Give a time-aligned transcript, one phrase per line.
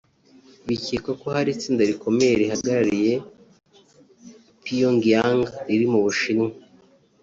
[0.67, 3.13] bikekwa ko hari itsinda rikomeye rihagarariye
[4.63, 6.49] Pyongyang riri mu Bushinwa